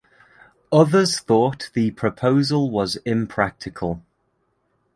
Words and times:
Others 0.71 1.19
thought 1.19 1.69
the 1.75 1.91
proposal 1.91 2.71
was 2.71 2.95
impractical. 3.05 4.01